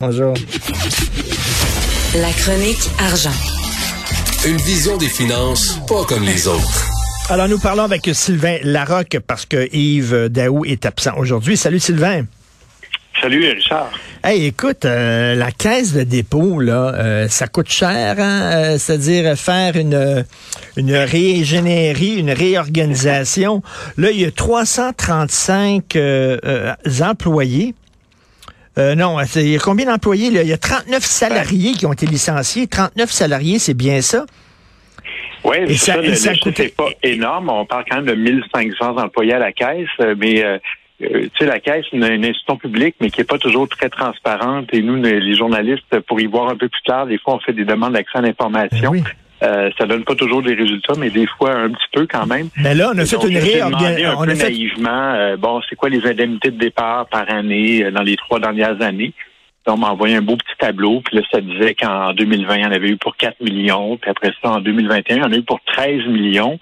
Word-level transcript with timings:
Bonjour. 0.00 0.32
La 2.14 2.32
chronique 2.32 2.88
argent. 2.98 3.36
Une 4.46 4.56
vision 4.56 4.96
des 4.96 5.10
finances 5.10 5.78
pas 5.86 6.04
comme 6.04 6.24
les 6.24 6.48
autres. 6.48 6.86
Alors, 7.28 7.48
nous 7.48 7.58
parlons 7.58 7.82
avec 7.82 8.08
Sylvain 8.14 8.56
Larocque 8.62 9.18
parce 9.26 9.44
que 9.44 9.68
Yves 9.76 10.30
Daou 10.30 10.64
est 10.64 10.86
absent 10.86 11.12
aujourd'hui. 11.18 11.58
Salut 11.58 11.80
Sylvain. 11.80 12.24
Salut 13.20 13.44
Richard. 13.50 13.90
Hey, 14.24 14.46
écoute, 14.46 14.86
euh, 14.86 15.34
la 15.34 15.50
caisse 15.50 15.92
de 15.92 16.02
dépôt, 16.02 16.60
là, 16.60 16.94
euh, 16.94 17.28
ça 17.28 17.46
coûte 17.46 17.68
cher, 17.68 18.16
hein? 18.18 18.50
Euh, 18.52 18.78
c'est-à-dire 18.78 19.36
faire 19.36 19.76
une, 19.76 20.24
une 20.78 20.94
régénérie, 20.94 22.14
une 22.14 22.30
réorganisation. 22.30 23.62
Là, 23.98 24.10
il 24.12 24.20
y 24.20 24.24
a 24.24 24.30
335 24.30 25.98
employés. 27.02 27.74
Non, 28.76 29.16
il 29.36 29.48
y 29.48 29.56
a 29.56 29.58
combien 29.58 29.86
d'employés? 29.86 30.28
Il 30.28 30.46
y 30.46 30.52
a 30.52 30.58
39 30.58 31.02
salariés 31.02 31.72
qui 31.72 31.86
ont 31.86 31.92
été 31.92 32.06
licenciés. 32.06 32.66
39 32.66 33.10
salariés, 33.10 33.58
c'est 33.58 33.74
bien 33.74 34.00
ça? 34.00 34.24
Oui, 35.44 35.76
ça, 35.76 35.94
ça, 35.94 36.14
ça 36.14 36.32
c'est 36.54 36.76
pas 36.76 36.88
énorme. 37.02 37.48
On 37.48 37.64
parle 37.64 37.84
quand 37.88 37.96
même 37.96 38.06
de 38.06 38.14
1500 38.14 38.98
employés 38.98 39.34
à 39.34 39.38
la 39.38 39.52
caisse, 39.52 39.88
mais 40.18 40.44
euh, 40.44 40.58
tu 41.00 41.30
sais, 41.38 41.46
la 41.46 41.60
Caisse, 41.60 41.86
une, 41.92 42.04
une 42.04 42.24
institution 42.24 42.56
publique, 42.56 42.94
mais 43.00 43.10
qui 43.10 43.22
est 43.22 43.24
pas 43.24 43.38
toujours 43.38 43.68
très 43.68 43.88
transparente. 43.88 44.68
Et 44.72 44.82
nous, 44.82 44.96
les 44.96 45.34
journalistes, 45.34 46.00
pour 46.00 46.20
y 46.20 46.26
voir 46.26 46.50
un 46.50 46.56
peu 46.56 46.68
plus 46.68 46.80
clair, 46.82 47.06
des 47.06 47.18
fois, 47.18 47.36
on 47.36 47.40
fait 47.40 47.52
des 47.52 47.64
demandes 47.64 47.94
d'accès 47.94 48.18
à 48.18 48.20
l'information. 48.20 48.92
Ben 48.92 49.04
euh, 49.42 49.70
ça 49.78 49.86
donne 49.86 50.04
pas 50.04 50.14
toujours 50.14 50.42
des 50.42 50.54
résultats, 50.54 50.92
mais 50.98 51.10
des 51.10 51.26
fois 51.26 51.52
un 51.52 51.70
petit 51.70 51.88
peu 51.92 52.06
quand 52.06 52.26
même. 52.26 52.48
Mais 52.56 52.74
là, 52.74 52.90
on 52.94 52.98
a 52.98 53.06
fait 53.06 53.16
une 53.28 53.38
réorganisation. 53.38 54.18
On 54.18 54.22
a 54.22 54.34
fait 54.34 54.50
naïvement, 54.50 55.12
euh, 55.14 55.36
bon, 55.36 55.60
c'est 55.68 55.76
quoi 55.76 55.88
les 55.88 56.06
indemnités 56.06 56.50
de 56.50 56.58
départ 56.58 57.06
par 57.06 57.30
année 57.32 57.90
dans 57.90 58.02
les 58.02 58.16
trois 58.16 58.38
dernières 58.38 58.80
années? 58.82 59.12
On 59.66 59.76
m'a 59.76 59.90
envoyé 59.90 60.16
un 60.16 60.22
beau 60.22 60.36
petit 60.36 60.56
tableau, 60.58 61.00
puis 61.00 61.16
là, 61.16 61.22
ça 61.30 61.40
disait 61.40 61.74
qu'en 61.74 62.12
2020, 62.12 62.56
il 62.56 62.62
y 62.62 62.66
en 62.66 62.72
avait 62.72 62.88
eu 62.88 62.96
pour 62.96 63.16
4 63.16 63.40
millions, 63.40 63.96
puis 63.98 64.10
après 64.10 64.32
ça, 64.42 64.50
en 64.50 64.60
2021, 64.60 65.16
il 65.16 65.22
y 65.22 65.24
en 65.24 65.32
a 65.32 65.36
eu 65.36 65.42
pour 65.42 65.60
13 65.64 66.06
millions. 66.08 66.58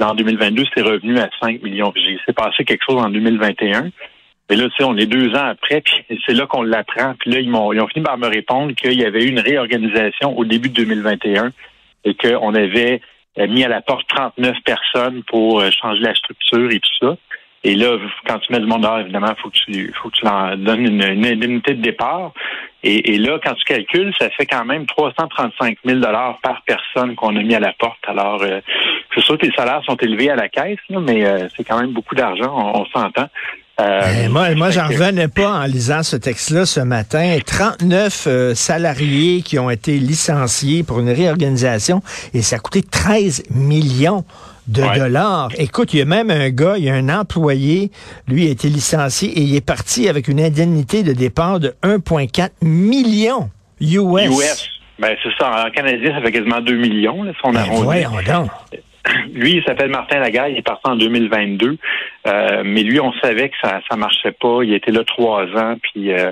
En 0.00 0.14
2022, 0.14 0.64
c'est 0.74 0.82
revenu 0.82 1.18
à 1.18 1.28
5 1.40 1.62
millions. 1.62 1.92
J'ai 1.94 2.18
s'est 2.26 2.32
passé 2.32 2.64
quelque 2.64 2.84
chose 2.88 3.00
en 3.00 3.10
2021. 3.10 3.90
Mais 4.50 4.56
là, 4.56 4.64
tu 4.68 4.76
sais, 4.76 4.84
on 4.84 4.96
est 4.96 5.06
deux 5.06 5.34
ans 5.34 5.46
après, 5.46 5.82
puis 5.82 6.20
c'est 6.26 6.34
là 6.34 6.46
qu'on 6.46 6.62
l'apprend. 6.62 7.14
Puis 7.18 7.30
là, 7.30 7.40
ils, 7.40 7.50
m'ont, 7.50 7.72
ils 7.72 7.80
ont 7.80 7.88
fini 7.88 8.04
par 8.04 8.18
me 8.18 8.26
répondre 8.26 8.74
qu'il 8.74 8.98
y 8.98 9.04
avait 9.04 9.24
eu 9.24 9.28
une 9.28 9.40
réorganisation 9.40 10.36
au 10.36 10.44
début 10.44 10.68
de 10.68 10.74
2021 10.74 11.52
et 12.04 12.14
qu'on 12.14 12.54
avait 12.54 13.00
euh, 13.38 13.46
mis 13.48 13.64
à 13.64 13.68
la 13.68 13.80
porte 13.80 14.06
39 14.08 14.56
personnes 14.64 15.22
pour 15.24 15.60
euh, 15.60 15.70
changer 15.70 16.00
la 16.00 16.14
structure 16.14 16.70
et 16.70 16.80
tout 16.80 17.06
ça. 17.06 17.16
Et 17.64 17.74
là, 17.74 17.98
quand 18.26 18.38
tu 18.38 18.52
mets 18.52 18.60
du 18.60 18.66
monde 18.66 18.82
dehors, 18.82 19.00
évidemment, 19.00 19.34
faut 19.42 19.50
que 19.50 19.56
tu 19.56 19.92
faut 20.00 20.10
que 20.10 20.16
tu 20.16 20.24
leur 20.24 20.56
donnes 20.56 20.86
une, 20.86 21.02
une 21.02 21.26
indemnité 21.26 21.74
de 21.74 21.82
départ. 21.82 22.32
Et, 22.84 23.18
là, 23.18 23.40
quand 23.42 23.54
tu 23.54 23.64
calcules, 23.64 24.14
ça 24.18 24.30
fait 24.30 24.46
quand 24.46 24.64
même 24.64 24.86
335 24.86 25.78
000 25.84 25.98
dollars 25.98 26.38
par 26.40 26.62
personne 26.62 27.16
qu'on 27.16 27.34
a 27.34 27.42
mis 27.42 27.54
à 27.54 27.60
la 27.60 27.72
porte. 27.72 27.98
Alors, 28.06 28.40
euh, 28.42 28.60
c'est 29.12 29.20
sûr 29.20 29.36
que 29.36 29.46
les 29.46 29.52
salaires 29.52 29.82
sont 29.84 29.96
élevés 29.96 30.30
à 30.30 30.36
la 30.36 30.48
caisse, 30.48 30.78
mais 30.88 31.26
euh, 31.26 31.48
c'est 31.56 31.64
quand 31.64 31.80
même 31.80 31.92
beaucoup 31.92 32.14
d'argent, 32.14 32.54
on, 32.74 32.86
s'entend. 32.86 33.28
Euh, 33.80 34.24
eh, 34.24 34.28
moi, 34.28 34.54
moi 34.56 34.70
j'en 34.70 34.88
revenais 34.88 35.28
pas 35.28 35.60
en 35.60 35.64
lisant 35.64 36.02
ce 36.02 36.16
texte-là 36.16 36.66
ce 36.66 36.80
matin. 36.80 37.38
39 37.44 38.54
salariés 38.54 39.42
qui 39.42 39.58
ont 39.58 39.70
été 39.70 39.98
licenciés 39.98 40.82
pour 40.82 40.98
une 40.98 41.10
réorganisation 41.10 42.02
et 42.34 42.42
ça 42.42 42.56
a 42.56 42.58
coûté 42.58 42.82
13 42.82 43.44
millions 43.50 44.24
de 44.68 44.82
dollars. 44.98 45.48
Écoute, 45.58 45.94
il 45.94 46.00
y 46.00 46.02
a 46.02 46.04
même 46.04 46.30
un 46.30 46.50
gars, 46.50 46.74
il 46.76 46.84
y 46.84 46.90
a 46.90 46.94
un 46.94 47.08
employé, 47.08 47.90
lui 48.28 48.46
a 48.46 48.50
été 48.50 48.68
licencié 48.68 49.30
et 49.30 49.40
il 49.40 49.56
est 49.56 49.64
parti 49.64 50.08
avec 50.08 50.28
une 50.28 50.40
indemnité 50.40 51.02
de 51.02 51.12
départ 51.12 51.58
de 51.58 51.74
1,4 51.82 52.50
million 52.62 53.50
US. 53.80 54.28
US. 54.28 54.68
Ben, 54.98 55.16
c'est 55.22 55.30
ça. 55.38 55.66
En 55.66 55.70
canadien, 55.70 56.12
ça 56.14 56.20
fait 56.20 56.32
quasiment 56.32 56.60
2 56.60 56.76
millions, 56.76 57.22
là, 57.22 57.32
son 57.40 57.52
ben, 57.52 57.64
Voyons 57.70 58.10
donc. 58.26 58.50
Lui, 59.32 59.52
il 59.52 59.64
s'appelle 59.64 59.90
Martin 59.90 60.18
Lagaille, 60.18 60.52
il 60.52 60.58
est 60.58 60.62
parti 60.62 60.82
en 60.84 60.96
2022. 60.96 61.76
Euh, 62.26 62.62
mais 62.64 62.82
lui, 62.82 63.00
on 63.00 63.12
savait 63.14 63.48
que 63.48 63.56
ça 63.62 63.80
ça 63.88 63.96
marchait 63.96 64.32
pas. 64.32 64.60
Il 64.62 64.72
était 64.74 64.92
là 64.92 65.04
trois 65.04 65.44
ans, 65.44 65.76
puis 65.82 66.12
euh, 66.12 66.30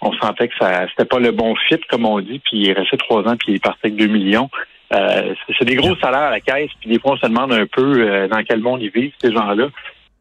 on 0.00 0.12
sentait 0.14 0.48
que 0.48 0.54
ça 0.58 0.86
c'était 0.88 1.08
pas 1.08 1.18
le 1.18 1.30
bon 1.30 1.54
fit, 1.68 1.80
comme 1.88 2.04
on 2.04 2.20
dit. 2.20 2.40
Puis 2.44 2.58
il 2.58 2.70
est 2.70 2.72
resté 2.72 2.96
trois 2.96 3.22
ans, 3.28 3.36
puis 3.36 3.52
il 3.52 3.54
est 3.56 3.62
parti 3.62 3.80
avec 3.84 3.96
2 3.96 4.06
millions. 4.06 4.48
Euh, 4.92 5.34
c'est 5.58 5.64
des 5.64 5.74
gros 5.74 5.96
salaires 5.96 6.20
à 6.20 6.30
la 6.30 6.40
caisse, 6.40 6.70
puis 6.80 6.90
des 6.90 6.98
fois, 7.00 7.12
on 7.12 7.16
se 7.16 7.26
demande 7.26 7.52
un 7.52 7.66
peu 7.66 8.08
euh, 8.08 8.28
dans 8.28 8.42
quel 8.44 8.60
monde 8.60 8.82
ils 8.82 8.90
vivent, 8.90 9.12
ces 9.20 9.32
gens-là. 9.32 9.68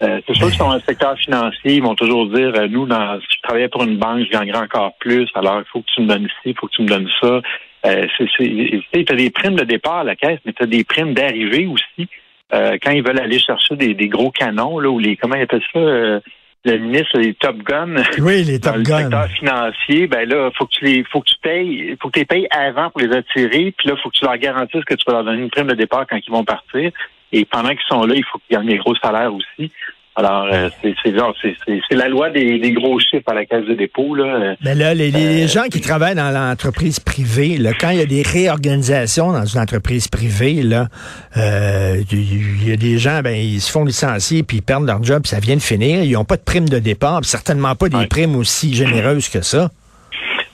Euh, 0.03 0.19
c'est 0.27 0.35
sûr 0.35 0.47
qu'ils 0.47 0.57
sont 0.57 0.67
dans 0.67 0.75
le 0.75 0.81
secteur 0.81 1.17
financier, 1.17 1.75
ils 1.75 1.83
vont 1.83 1.95
toujours 1.95 2.27
dire, 2.27 2.51
nous, 2.69 2.85
dans, 2.85 3.19
si 3.21 3.27
je 3.37 3.41
travaillais 3.43 3.69
pour 3.69 3.83
une 3.83 3.97
banque, 3.97 4.25
je 4.25 4.31
gagnerais 4.31 4.63
encore 4.63 4.93
plus, 4.99 5.29
alors 5.35 5.59
il 5.59 5.65
faut 5.71 5.79
que 5.79 5.85
tu 5.93 6.01
me 6.01 6.07
donnes 6.07 6.23
ici, 6.25 6.35
il 6.45 6.55
faut 6.59 6.67
que 6.67 6.73
tu 6.73 6.81
me 6.81 6.87
donnes 6.87 7.09
ça. 7.21 7.41
Euh, 7.85 8.05
tu 8.17 9.05
as 9.09 9.15
des 9.15 9.29
primes 9.29 9.55
de 9.55 9.63
départ 9.63 9.99
à 9.99 10.03
la 10.03 10.15
caisse, 10.15 10.39
mais 10.45 10.53
tu 10.53 10.63
as 10.63 10.67
des 10.67 10.83
primes 10.83 11.13
d'arrivée 11.13 11.67
aussi. 11.67 12.09
quand 12.51 12.91
ils 12.91 13.03
veulent 13.03 13.19
aller 13.19 13.39
chercher 13.39 13.75
des, 13.75 13.93
des, 13.93 14.07
gros 14.07 14.31
canons, 14.31 14.79
là, 14.79 14.89
ou 14.89 14.99
les, 14.99 15.15
comment 15.17 15.35
ils 15.35 15.43
appellent 15.43 15.61
ça, 15.73 16.21
le 16.65 16.77
ministre 16.79 17.19
les 17.19 17.33
Top 17.35 17.57
Gun. 17.57 17.95
Oui, 18.19 18.43
les 18.43 18.59
Top 18.59 18.77
Gun. 18.77 18.97
Le 18.97 19.03
secteur 19.03 19.27
financier, 19.29 20.07
ben 20.07 20.27
là, 20.27 20.49
faut 20.57 20.65
que 20.65 20.73
tu 20.73 20.85
les, 20.85 21.03
faut 21.03 21.21
que 21.21 21.29
tu 21.29 21.35
payes, 21.41 21.95
faut 22.01 22.09
que 22.09 22.13
tu 22.13 22.19
les 22.19 22.25
payes 22.25 22.47
avant 22.49 22.89
pour 22.89 23.01
les 23.01 23.15
attirer, 23.15 23.73
puis 23.77 23.87
là, 23.87 23.95
faut 24.01 24.09
que 24.09 24.17
tu 24.17 24.25
leur 24.25 24.37
garantisses 24.37 24.83
que 24.83 24.95
tu 24.95 25.03
vas 25.05 25.13
leur 25.13 25.23
donner 25.25 25.43
une 25.43 25.51
prime 25.51 25.67
de 25.67 25.75
départ 25.75 26.05
quand 26.09 26.17
ils 26.17 26.31
vont 26.31 26.43
partir. 26.43 26.91
Et 27.31 27.45
pendant 27.45 27.69
qu'ils 27.69 27.87
sont 27.87 28.05
là, 28.05 28.15
il 28.15 28.23
faut 28.23 28.39
qu'ils 28.39 28.57
gagnent 28.57 28.67
des 28.67 28.77
gros 28.77 28.95
salaires 28.95 29.33
aussi. 29.33 29.71
Alors, 30.17 30.47
euh, 30.49 30.69
c'est 30.81 31.95
la 31.95 32.07
loi 32.07 32.29
des, 32.29 32.57
des, 32.57 32.71
gros 32.71 32.97
chiffres 32.99 33.27
à 33.27 33.33
la 33.33 33.45
caisse 33.45 33.65
de 33.65 33.73
dépôt. 33.73 34.15
Là. 34.15 34.55
Mais 34.63 34.73
là, 34.73 34.93
les, 34.93 35.11
les 35.11 35.43
euh, 35.43 35.47
gens 35.47 35.63
qui 35.63 35.81
travaillent 35.81 36.15
dans 36.15 36.31
l'entreprise 36.31 37.01
privée, 37.01 37.57
là, 37.57 37.71
quand 37.77 37.89
il 37.89 37.97
y 37.97 38.01
a 38.01 38.05
des 38.05 38.21
réorganisations 38.21 39.33
dans 39.33 39.43
une 39.43 39.59
entreprise 39.59 40.07
privée, 40.07 40.63
là, 40.63 40.87
euh, 41.35 42.01
il 42.13 42.69
y 42.69 42.71
a 42.71 42.77
des 42.77 42.97
gens, 42.97 43.19
ben, 43.21 43.35
ils 43.35 43.59
se 43.59 43.69
font 43.69 43.83
licencier 43.83 44.43
puis 44.43 44.57
ils 44.57 44.61
perdent 44.61 44.85
leur 44.85 45.03
job, 45.03 45.23
puis 45.23 45.31
ça 45.31 45.39
vient 45.39 45.57
de 45.57 45.61
finir. 45.61 46.01
Ils 46.01 46.13
n'ont 46.13 46.23
pas 46.23 46.37
de 46.37 46.43
prime 46.43 46.69
de 46.69 46.79
départ, 46.79 47.25
certainement 47.25 47.75
pas 47.75 47.89
des 47.89 48.07
primes 48.07 48.37
aussi 48.37 48.73
généreuses 48.73 49.27
que 49.27 49.41
ça. 49.41 49.69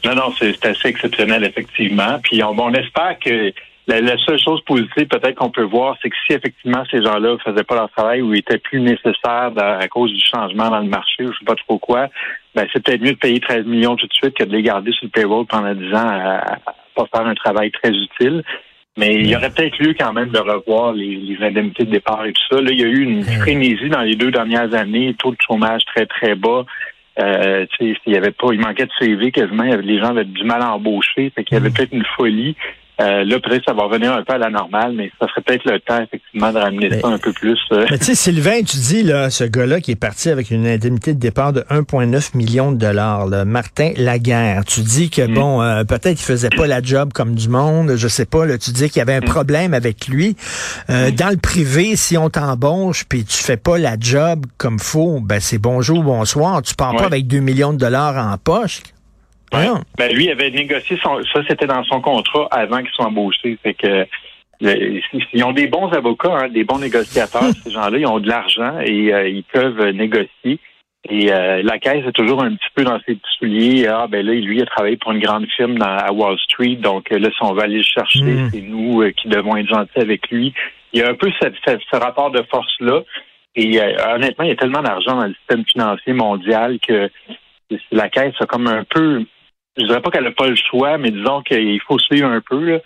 Non, 0.04 0.16
non, 0.16 0.34
c'est 0.40 0.66
assez 0.66 0.88
exceptionnel, 0.88 1.44
effectivement. 1.44 2.20
Puis 2.24 2.44
on, 2.44 2.60
on 2.60 2.74
espère 2.74 3.18
que 3.24 3.54
la, 4.00 4.18
seule 4.26 4.40
chose 4.40 4.62
positive 4.66 5.08
peut-être 5.08 5.36
qu'on 5.36 5.50
peut 5.50 5.64
voir, 5.64 5.98
c'est 6.02 6.10
que 6.10 6.16
si 6.26 6.34
effectivement 6.34 6.84
ces 6.90 7.04
gens-là 7.04 7.34
ne 7.34 7.38
faisaient 7.38 7.64
pas 7.64 7.76
leur 7.76 7.92
travail 7.92 8.22
ou 8.22 8.34
étaient 8.34 8.58
plus 8.58 8.80
nécessaires 8.80 9.52
à 9.58 9.88
cause 9.88 10.14
du 10.14 10.22
changement 10.24 10.70
dans 10.70 10.80
le 10.80 10.90
marché 10.90 11.24
ou 11.26 11.34
je 11.34 11.40
sais 11.40 11.46
pas 11.46 11.56
trop 11.56 11.78
quoi, 11.78 12.08
ben 12.56 12.68
c'est 12.72 12.84
peut-être 12.84 13.02
mieux 13.02 13.14
de 13.14 13.18
payer 13.18 13.40
13 13.40 13.66
millions 13.66 13.96
tout 13.96 14.08
de 14.08 14.14
suite 14.14 14.36
que 14.36 14.44
de 14.44 14.56
les 14.56 14.64
garder 14.64 14.92
sur 14.92 15.06
le 15.06 15.10
payroll 15.10 15.46
pendant 15.46 15.74
10 15.74 15.94
ans 15.94 16.08
à, 16.08 16.58
pas 16.96 17.06
faire 17.14 17.28
un 17.28 17.36
travail 17.36 17.72
très 17.72 17.92
utile. 17.92 18.44
Mais 18.98 19.16
il 19.16 19.28
y 19.28 19.36
aurait 19.36 19.50
peut-être 19.50 19.78
lieu 19.80 19.96
quand 19.98 20.12
même 20.12 20.30
de 20.30 20.40
revoir 20.40 20.92
les, 20.92 21.38
indemnités 21.40 21.86
de 21.86 21.92
départ 21.92 22.26
et 22.26 22.34
tout 22.34 22.42
ça. 22.52 22.62
Là, 22.62 22.72
il 22.72 22.80
y 22.80 22.84
a 22.84 22.88
eu 22.88 23.04
une 23.04 23.24
frénésie 23.24 23.88
dans 23.90 24.02
les 24.02 24.16
deux 24.16 24.32
dernières 24.32 24.74
années, 24.74 25.16
taux 25.18 25.32
de 25.32 25.38
chômage 25.40 25.86
très, 25.86 26.06
très 26.06 26.36
bas. 26.36 26.66
Euh, 27.20 27.66
il 27.80 27.96
y 28.08 28.18
avait 28.18 28.32
pas, 28.32 28.48
il 28.52 28.60
manquait 28.60 28.86
de 28.86 28.92
CV 29.00 29.32
quasiment. 29.32 29.64
les 29.64 30.00
gens 30.00 30.10
avaient 30.10 30.26
du 30.26 30.44
mal 30.44 30.62
à 30.62 30.74
embaucher. 30.74 31.32
Fait 31.34 31.44
qu'il 31.46 31.56
y 31.56 31.58
avait 31.58 31.70
mm. 31.70 31.74
peut-être 31.74 31.94
une 31.94 32.06
folie. 32.18 32.56
Euh, 33.00 33.24
là, 33.24 33.40
peut-être 33.40 33.64
ça 33.66 33.74
va 33.74 33.84
revenir 33.84 34.14
un 34.14 34.24
peu 34.24 34.34
à 34.34 34.38
la 34.38 34.50
normale, 34.50 34.94
mais 34.96 35.12
ça 35.20 35.28
serait 35.28 35.42
peut-être 35.42 35.66
le 35.66 35.80
temps, 35.80 36.02
effectivement, 36.02 36.52
de 36.52 36.58
ramener 36.60 37.00
ça 37.00 37.08
un 37.08 37.18
peu 37.18 37.32
plus. 37.34 37.60
Euh. 37.72 37.86
Mais 37.90 37.98
tu 37.98 38.06
sais, 38.06 38.16
Sylvain, 38.16 38.62
tu 38.62 38.78
dis, 38.78 39.04
là, 39.04 39.30
ce 39.30 39.44
gars-là 39.44 39.82
qui 39.82 39.92
est 39.92 39.96
parti 39.96 40.30
avec 40.30 40.52
une 40.52 40.68
indemnité 40.68 41.14
de 41.14 41.20
départ 41.20 41.54
de 41.54 41.62
1,9 41.62 42.38
million 42.38 42.72
de 42.72 42.78
dollars, 42.78 43.28
Martin 43.46 43.92
Laguerre, 43.98 44.66
tu 44.66 44.82
dis 44.82 45.10
que, 45.10 45.24
mm. 45.24 45.34
bon, 45.34 45.62
euh, 45.62 45.84
peut-être 45.84 46.22
il 46.22 46.26
faisait 46.26 46.50
pas 46.50 46.68
la 46.68 46.82
job 46.82 47.12
comme 47.14 47.34
du 47.34 47.50
monde, 47.50 47.96
je 47.96 48.08
sais 48.08 48.26
pas, 48.26 48.46
là, 48.46 48.58
tu 48.58 48.72
dis 48.72 48.90
qu'il 48.90 49.00
y 49.00 49.02
avait 49.02 49.16
un 49.16 49.22
mm. 49.22 49.26
problème 49.26 49.74
avec 49.74 50.08
lui. 50.08 50.36
Mm. 50.90 51.12
Dans 51.12 51.30
le 51.30 51.38
privé, 51.38 51.96
si 51.96 52.18
on 52.18 52.30
t'embauche 52.30 53.06
puis 53.06 53.26
tu 53.26 53.38
fais 53.38 53.58
pas 53.58 53.78
la 53.78 53.96
job 54.00 54.46
comme 54.58 54.80
faut, 54.80 55.20
ben 55.22 55.40
c'est 55.40 55.58
bonjour, 55.58 56.04
bonsoir, 56.04 56.62
tu 56.62 56.76
pars 56.76 56.96
pas 56.96 57.06
avec 57.06 57.28
2 57.28 57.40
millions 57.40 57.74
de 57.74 57.78
dollars 57.78 58.18
en 58.18 58.38
poche. 58.38 58.82
Ben, 59.98 60.14
lui 60.14 60.30
avait 60.30 60.50
négocié 60.50 60.98
son, 61.04 61.22
ça, 61.34 61.42
c'était 61.48 61.68
dans 61.68 61.84
son 61.84 62.02
contrat 62.02 62.48
avant 62.52 62.80
qu'il 62.80 62.92
soit 62.92 63.06
embauché. 63.06 63.58
Fait 63.62 63.74
que 63.74 64.08
ils 64.62 65.44
ont 65.44 65.54
des 65.54 65.68
bons 65.68 65.88
avocats, 65.90 66.38
hein, 66.38 66.50
des 66.50 66.64
bons 66.64 66.80
négociateurs, 66.80 67.44
ces 67.64 67.72
gens-là. 67.72 67.98
Ils 67.98 68.08
ont 68.08 68.20
de 68.20 68.28
l'argent 68.28 68.80
et 68.80 69.14
euh, 69.14 69.28
ils 69.28 69.44
peuvent 69.44 69.90
négocier. 69.90 70.60
Et 71.10 71.34
euh, 71.34 71.64
la 71.64 71.80
caisse 71.80 72.06
est 72.06 72.12
toujours 72.12 72.44
un 72.44 72.54
petit 72.54 72.70
peu 72.76 72.84
dans 72.84 73.00
ses 73.00 73.16
petits 73.16 73.38
souliers. 73.40 73.88
Ah 73.88 74.06
ben 74.08 74.24
là, 74.24 74.34
lui, 74.34 74.58
il 74.58 74.62
a 74.62 74.68
travaillé 74.68 74.98
pour 74.98 75.12
une 75.12 75.20
grande 75.20 75.48
firme 75.56 75.80
dans, 75.80 75.98
à 75.98 76.12
Wall 76.12 76.38
Street. 76.38 76.76
Donc 76.76 77.10
là, 77.10 77.30
si 77.32 77.42
on 77.42 77.54
va 77.54 77.64
aller 77.64 77.78
le 77.78 77.84
chercher, 77.84 78.22
hmm. 78.22 78.50
c'est 78.52 78.62
nous 78.62 79.02
euh, 79.02 79.12
qui 79.12 79.28
devons 79.28 79.58
être 79.58 79.68
gentils 79.68 80.00
avec 80.00 80.30
lui. 80.30 80.54
Il 80.94 81.00
y 81.00 81.04
a 81.04 81.10
un 81.10 81.16
peu 81.16 81.32
ce, 81.42 81.98
rapport 81.98 82.30
de 82.30 82.44
force-là. 82.52 83.02
Et 83.56 83.82
honnêtement, 83.82 84.46
il 84.46 84.50
y 84.50 84.54
a 84.54 84.56
tellement 84.56 84.82
d'argent 84.82 85.18
dans 85.18 85.28
le 85.28 85.34
système 85.34 85.66
financier 85.66 86.14
mondial 86.14 86.80
que 86.80 87.10
la 87.92 88.08
caisse 88.08 88.34
a 88.40 88.46
comme 88.46 88.68
un 88.68 88.86
peu 88.86 89.26
je 89.78 89.86
dirais 89.86 90.02
pas 90.02 90.12
qu'elle 90.12 90.24
n'a 90.24 90.32
pas 90.32 90.48
le 90.48 90.56
choix, 90.56 90.98
mais 90.98 91.12
disons 91.12 91.42
qu'il 91.42 91.80
faut 91.82 92.00
suivre 92.00 92.28
un 92.28 92.42
peu. 92.42 92.80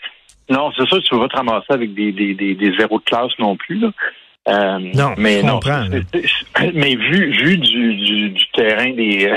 Non, 0.50 0.72
c'est 0.78 0.86
sûr 0.88 0.98
que 0.98 1.04
tu 1.04 1.18
vas 1.18 1.28
te 1.28 1.36
ramasser 1.36 1.72
avec 1.72 1.94
des, 1.94 2.12
des, 2.12 2.34
des, 2.34 2.78
zéros 2.78 3.00
de 3.00 3.04
classe 3.04 3.32
non 3.40 3.56
plus. 3.56 3.80
Là. 3.80 3.92
Euh, 4.48 4.80
non, 4.94 5.14
mais 5.18 5.42
non. 5.42 5.60
mais 6.74 6.96
vu, 6.96 7.32
vu 7.32 7.58
du, 7.58 7.96
du, 7.96 8.30
du 8.30 8.52
terrain 8.52 8.92
des, 8.92 9.34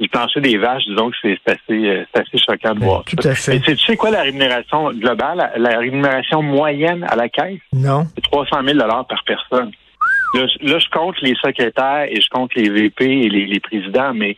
du 0.00 0.08
plancher 0.08 0.40
des 0.40 0.56
vaches, 0.56 0.84
disons 0.86 1.10
que 1.10 1.16
c'est 1.22 1.38
assez, 1.46 2.06
assez 2.14 2.38
choquant 2.38 2.74
de 2.74 2.80
voir. 2.80 3.04
Tout 3.04 3.28
à 3.28 3.34
fait. 3.34 3.60
tu 3.60 3.76
sais 3.76 3.96
quoi 3.96 4.10
la 4.10 4.22
rémunération 4.22 4.92
globale, 4.92 5.52
la, 5.56 5.78
rémunération 5.78 6.42
moyenne 6.42 7.04
à 7.08 7.16
la 7.16 7.28
caisse? 7.28 7.60
Non. 7.74 8.06
C'est 8.14 8.22
300 8.22 8.56
000 8.64 8.78
par 8.78 9.24
personne. 9.26 9.72
Là, 10.34 10.78
je 10.78 10.88
compte 10.90 11.20
les 11.20 11.34
secrétaires 11.34 12.06
et 12.08 12.20
je 12.20 12.28
compte 12.30 12.54
les 12.54 12.68
VP 12.68 13.04
et 13.04 13.28
les, 13.28 13.46
les 13.46 13.60
présidents, 13.60 14.12
mais 14.14 14.36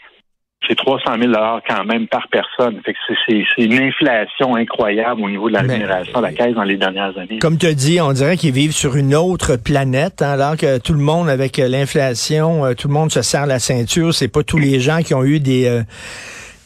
c'est 0.69 0.77
300 0.77 1.13
000 1.21 1.33
quand 1.69 1.85
même 1.85 2.07
par 2.07 2.29
personne. 2.31 2.81
c'est, 3.27 3.45
une 3.59 3.79
inflation 3.79 4.55
incroyable 4.55 5.23
au 5.23 5.31
niveau 5.31 5.49
de 5.49 5.55
la 5.55 5.61
rémunération 5.61 6.19
de 6.19 6.23
la 6.23 6.33
caisse 6.33 6.55
dans 6.55 6.65
les 6.65 6.77
dernières 6.77 7.17
années. 7.17 7.39
Comme 7.39 7.59
tu 7.59 7.67
as 7.67 7.75
dit, 7.75 8.01
on 8.01 8.13
dirait 8.13 8.37
qu'ils 8.37 8.53
vivent 8.53 8.73
sur 8.73 8.97
une 8.97 9.15
autre 9.15 9.57
planète, 9.57 10.23
hein, 10.23 10.33
alors 10.33 10.57
que 10.57 10.79
tout 10.79 10.93
le 10.93 11.01
monde, 11.01 11.29
avec 11.29 11.57
l'inflation, 11.57 12.65
euh, 12.65 12.75
tout 12.75 12.89
le 12.89 12.95
monde 12.95 13.11
se 13.11 13.23
serre 13.23 13.47
la 13.47 13.59
ceinture. 13.59 14.15
C'est 14.15 14.29
pas 14.29 14.43
tous 14.43 14.59
les 14.59 14.81
gens 14.81 14.99
qui 15.03 15.15
ont 15.15 15.25
eu 15.25 15.41
des... 15.41 15.67
Euh, 15.67 15.83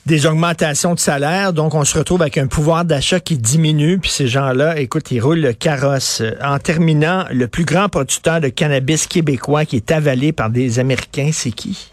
des 0.04 0.26
augmentations 0.26 0.94
de 0.94 0.98
salaire, 0.98 1.52
donc 1.52 1.74
on 1.74 1.84
se 1.84 1.96
retrouve 1.96 2.22
avec 2.22 2.36
un 2.36 2.48
pouvoir 2.48 2.84
d'achat 2.84 3.20
qui 3.20 3.38
diminue, 3.38 3.98
puis 3.98 4.10
ces 4.10 4.26
gens-là, 4.26 4.80
écoute, 4.80 5.12
ils 5.12 5.20
roulent 5.20 5.38
le 5.38 5.52
carrosse. 5.52 6.24
En 6.42 6.58
terminant, 6.58 7.24
le 7.30 7.46
plus 7.46 7.64
grand 7.64 7.88
producteur 7.88 8.40
de 8.40 8.48
cannabis 8.48 9.06
québécois 9.06 9.64
qui 9.64 9.76
est 9.76 9.92
avalé 9.92 10.32
par 10.32 10.50
des 10.50 10.80
Américains, 10.80 11.30
c'est 11.32 11.52
qui? 11.52 11.91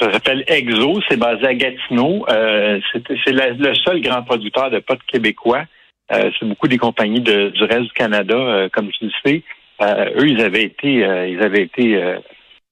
Ça 0.00 0.10
s'appelle 0.12 0.44
Exo, 0.46 0.98
c'est 1.08 1.18
basé 1.18 1.46
à 1.46 1.54
Gatineau. 1.54 2.24
Euh, 2.30 2.80
c'est 2.94 3.32
le 3.32 3.74
seul 3.74 4.00
grand 4.00 4.22
producteur 4.22 4.70
de 4.70 4.78
potes 4.78 5.02
québécois. 5.06 5.64
Euh, 6.10 6.30
c'est 6.38 6.46
beaucoup 6.46 6.68
des 6.68 6.78
compagnies 6.78 7.20
de, 7.20 7.50
du 7.50 7.64
reste 7.64 7.82
du 7.82 7.92
Canada, 7.92 8.34
euh, 8.34 8.68
comme 8.72 8.90
tu 8.90 9.04
le 9.04 9.10
sais. 9.22 9.42
eux, 9.82 10.26
ils 10.26 10.40
avaient 10.40 10.64
été, 10.64 11.06
ils 11.28 11.42
avaient 11.42 11.62
été 11.62 12.02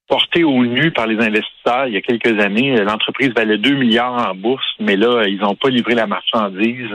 portés 0.09 0.43
au 0.43 0.65
nu 0.65 0.91
par 0.91 1.07
les 1.07 1.19
investisseurs 1.23 1.87
il 1.87 1.95
y 1.95 1.97
a 1.99 2.01
quelques 2.01 2.41
années. 2.41 2.77
L'entreprise 2.77 3.31
valait 3.37 3.59
2 3.59 3.75
milliards 3.75 4.31
en 4.31 4.35
bourse, 4.35 4.67
mais 4.81 4.97
là, 4.97 5.25
ils 5.27 5.39
n'ont 5.39 5.55
pas 5.55 5.69
livré 5.69 5.95
la 5.95 6.07
marchandise. 6.07 6.95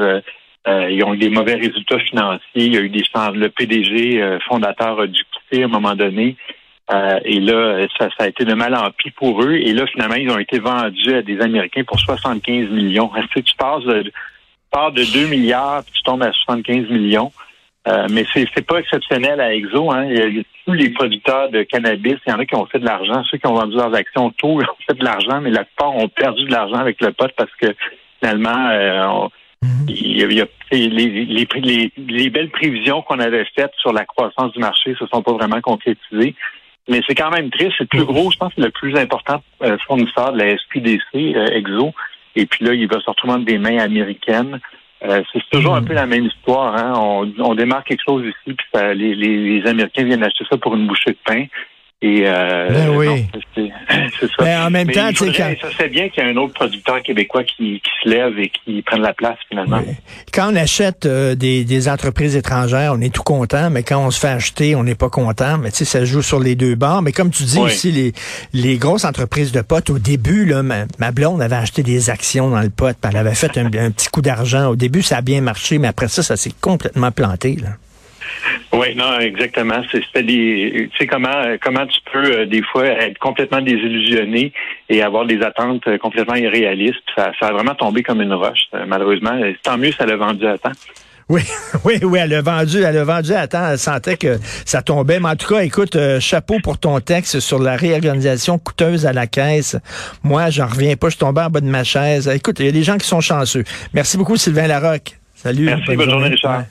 ils 0.67 1.03
ont 1.03 1.13
eu 1.13 1.17
des 1.17 1.29
mauvais 1.29 1.55
résultats 1.55 1.99
financiers. 1.99 2.41
Il 2.55 2.73
y 2.73 2.77
a 2.77 2.81
eu 2.81 2.89
des 2.89 3.03
le 3.35 3.49
PDG 3.49 4.39
fondateur 4.47 5.07
du 5.07 5.23
quitté 5.25 5.61
à 5.61 5.65
un 5.65 5.69
moment 5.69 5.95
donné. 5.95 6.35
Euh, 6.93 7.19
et 7.25 7.39
là, 7.39 7.87
ça, 7.97 8.09
ça, 8.17 8.25
a 8.25 8.27
été 8.27 8.45
de 8.45 8.53
mal 8.53 8.75
en 8.75 8.91
pis 8.91 9.11
pour 9.11 9.41
eux. 9.43 9.53
Et 9.53 9.73
là, 9.73 9.85
finalement, 9.87 10.15
ils 10.15 10.29
ont 10.29 10.37
été 10.37 10.59
vendus 10.59 11.15
à 11.15 11.21
des 11.21 11.39
Américains 11.41 11.83
pour 11.83 11.99
75 11.99 12.69
millions. 12.69 13.07
Que 13.07 13.39
tu 13.39 13.55
passes 13.55 13.83
de, 13.83 14.03
de 14.03 15.13
2 15.13 15.27
milliards 15.27 15.83
puis 15.83 15.93
tu 15.93 16.03
tombes 16.03 16.23
à 16.23 16.31
75 16.31 16.89
millions? 16.89 17.31
Euh, 17.85 18.07
mais 18.09 18.25
c'est 18.33 18.47
c'est 18.55 18.65
pas 18.65 18.77
exceptionnel 18.77 19.41
à 19.41 19.53
Exo. 19.53 19.91
Hein. 19.91 20.05
Il, 20.05 20.37
y 20.37 20.39
a, 20.39 20.43
tous 20.65 20.73
les 20.73 20.89
producteurs 20.89 21.49
de 21.49 21.63
cannabis, 21.63 22.15
il 22.25 22.29
y 22.29 22.33
en 22.33 22.39
a 22.39 22.45
qui 22.45 22.55
ont 22.55 22.65
fait 22.65 22.79
de 22.79 22.85
l'argent. 22.85 23.23
Ceux 23.29 23.37
qui 23.37 23.47
ont 23.47 23.55
vendu 23.55 23.75
leurs 23.75 23.93
actions 23.93 24.29
tôt 24.31 24.61
ont 24.61 24.65
fait 24.87 24.97
de 24.97 25.03
l'argent, 25.03 25.41
mais 25.41 25.49
la 25.49 25.65
plupart 25.65 25.95
ont 25.95 26.07
perdu 26.07 26.45
de 26.45 26.51
l'argent 26.51 26.77
avec 26.77 27.01
le 27.01 27.11
pot 27.11 27.29
parce 27.35 27.53
que 27.59 27.75
finalement, 28.19 28.69
euh, 28.69 29.27
il 29.89 30.33
y 30.33 30.41
a, 30.41 30.45
les, 30.71 30.87
les, 30.87 31.91
les, 31.97 32.29
belles 32.29 32.49
prévisions 32.49 33.01
qu'on 33.01 33.19
avait 33.19 33.45
faites 33.55 33.73
sur 33.77 33.91
la 33.91 34.05
croissance 34.05 34.53
du 34.53 34.59
marché 34.59 34.95
se 34.97 35.05
sont 35.07 35.21
pas 35.21 35.33
vraiment 35.33 35.61
concrétisées. 35.61 36.35
Mais 36.89 37.01
c'est 37.07 37.15
quand 37.15 37.31
même 37.31 37.49
triste. 37.49 37.73
C'est 37.77 37.83
le 37.83 37.97
plus 37.97 38.05
gros, 38.05 38.29
je 38.31 38.37
pense, 38.37 38.51
le 38.57 38.69
plus 38.69 38.95
important 38.97 39.41
euh, 39.61 39.77
fournisseur 39.87 40.33
de 40.33 40.39
la 40.39 40.57
SPDC, 40.57 41.15
euh, 41.15 41.47
Exo. 41.47 41.93
Et 42.35 42.45
puis 42.45 42.65
là, 42.65 42.73
il 42.73 42.87
va 42.87 42.99
se 42.99 43.09
retrouver 43.09 43.43
des 43.43 43.57
mains 43.57 43.77
américaines. 43.77 44.59
Euh, 45.03 45.21
c'est 45.31 45.41
toujours 45.51 45.75
un 45.75 45.83
peu 45.83 45.93
la 45.93 46.05
même 46.05 46.25
histoire. 46.25 46.75
Hein? 46.75 46.93
On, 46.95 47.31
on 47.39 47.55
démarre 47.55 47.83
quelque 47.83 48.03
chose 48.05 48.25
ici, 48.25 48.55
puis 48.55 48.67
les, 48.73 49.15
les, 49.15 49.59
les, 49.59 49.67
Américains 49.69 50.03
viennent 50.03 50.23
acheter 50.23 50.45
ça 50.49 50.57
pour 50.57 50.75
une 50.75 50.87
bouchée 50.87 51.11
de 51.11 51.17
pain. 51.25 51.45
Et 52.05 52.23
euh, 52.25 52.67
ben 52.69 52.97
oui. 52.97 53.27
c'est 53.55 54.27
ça. 54.27 54.43
Mais 54.43 54.55
en 54.57 54.69
même 54.69 54.91
temps, 54.91 55.07
tu 55.11 55.31
sais, 55.31 55.57
ça 55.61 55.71
serait 55.71 55.87
bien 55.87 56.09
qu'il 56.09 56.21
y 56.21 56.27
ait 56.27 56.31
un 56.31 56.35
autre 56.35 56.53
producteur 56.53 57.01
québécois 57.01 57.45
qui, 57.45 57.79
qui, 57.79 57.89
se 58.03 58.09
lève 58.09 58.37
et 58.37 58.49
qui 58.49 58.81
prenne 58.81 59.01
la 59.01 59.13
place 59.13 59.37
finalement. 59.47 59.79
Quand 60.33 60.51
on 60.51 60.55
achète 60.57 61.05
euh, 61.05 61.33
des, 61.35 61.63
des, 61.63 61.87
entreprises 61.87 62.35
étrangères, 62.35 62.91
on 62.93 62.99
est 62.99 63.13
tout 63.13 63.23
content, 63.23 63.69
mais 63.69 63.83
quand 63.83 64.05
on 64.05 64.11
se 64.11 64.19
fait 64.19 64.27
acheter, 64.27 64.75
on 64.75 64.83
n'est 64.83 64.95
pas 64.95 65.07
content. 65.07 65.57
Mais 65.57 65.71
tu 65.71 65.77
sais, 65.77 65.85
ça 65.85 66.03
joue 66.03 66.21
sur 66.21 66.41
les 66.41 66.55
deux 66.55 66.75
bords. 66.75 67.03
Mais 67.03 67.13
comme 67.13 67.31
tu 67.31 67.43
dis 67.43 67.57
aussi, 67.57 67.93
les, 67.93 68.11
les 68.51 68.75
grosses 68.75 69.05
entreprises 69.05 69.53
de 69.53 69.61
potes, 69.61 69.89
au 69.89 69.97
début, 69.97 70.43
là, 70.43 70.61
ma, 70.61 70.83
ma, 70.99 71.13
blonde 71.13 71.41
avait 71.41 71.55
acheté 71.55 71.83
des 71.83 72.09
actions 72.09 72.49
dans 72.49 72.61
le 72.61 72.69
pot, 72.69 72.97
elle 73.01 73.15
avait 73.15 73.33
fait 73.33 73.57
un, 73.57 73.67
un 73.67 73.91
petit 73.91 74.09
coup 74.09 74.21
d'argent. 74.21 74.67
Au 74.67 74.75
début, 74.75 75.03
ça 75.03 75.19
a 75.19 75.21
bien 75.21 75.39
marché, 75.39 75.77
mais 75.77 75.87
après 75.87 76.09
ça, 76.09 76.21
ça 76.21 76.35
s'est 76.35 76.53
complètement 76.59 77.11
planté. 77.11 77.55
Là. 77.55 77.77
Oui, 78.73 78.95
non, 78.95 79.19
exactement. 79.19 79.83
C'était 79.91 80.23
des, 80.23 80.89
tu 80.91 80.97
sais 80.97 81.05
comment 81.05 81.29
comment 81.61 81.85
tu 81.85 81.99
peux 82.11 82.39
euh, 82.39 82.45
des 82.47 82.63
fois 82.63 82.85
être 82.85 83.19
complètement 83.19 83.61
désillusionné 83.61 84.51
et 84.89 85.03
avoir 85.03 85.25
des 85.27 85.43
attentes 85.43 85.87
euh, 85.87 85.99
complètement 85.99 86.33
irréalistes. 86.33 87.03
Ça, 87.15 87.31
ça 87.39 87.47
a 87.47 87.51
vraiment 87.51 87.75
tombé 87.75 88.01
comme 88.01 88.21
une 88.21 88.33
roche, 88.33 88.65
euh, 88.73 88.85
malheureusement. 88.87 89.39
Tant 89.61 89.77
mieux, 89.77 89.91
ça 89.91 90.07
l'a 90.07 90.15
vendu 90.15 90.47
à 90.47 90.57
temps. 90.57 90.71
Oui, 91.29 91.41
oui, 91.85 91.99
oui, 92.01 92.19
elle 92.19 92.33
a 92.33 92.41
vendu, 92.41 92.81
elle 92.81 92.97
a 92.97 93.03
vendu 93.03 93.33
à 93.33 93.47
temps. 93.47 93.69
Elle 93.69 93.77
sentait 93.77 94.17
que 94.17 94.39
ça 94.65 94.81
tombait. 94.81 95.19
Mais 95.19 95.29
en 95.29 95.35
tout 95.35 95.53
cas, 95.53 95.61
écoute, 95.61 95.95
chapeau 96.19 96.57
pour 96.63 96.79
ton 96.79 96.99
texte 96.99 97.41
sur 97.41 97.59
la 97.59 97.75
réorganisation 97.75 98.57
coûteuse 98.57 99.05
à 99.05 99.13
la 99.13 99.27
caisse. 99.27 99.77
Moi, 100.23 100.49
j'en 100.49 100.65
reviens 100.65 100.95
pas. 100.95 101.09
Je 101.09 101.17
tombais 101.17 101.41
en 101.41 101.51
bas 101.51 101.61
de 101.61 101.69
ma 101.69 101.83
chaise. 101.83 102.27
Écoute, 102.27 102.59
il 102.59 102.65
y 102.65 102.69
a 102.69 102.71
des 102.71 102.83
gens 102.83 102.97
qui 102.97 103.07
sont 103.07 103.21
chanceux. 103.21 103.65
Merci 103.93 104.17
beaucoup, 104.17 104.35
Sylvain 104.35 104.65
Larocque. 104.65 105.19
Salut. 105.35 105.65
Merci. 105.65 105.95
Bonne, 105.95 106.09
journée, 106.09 106.29
Richard. 106.29 106.63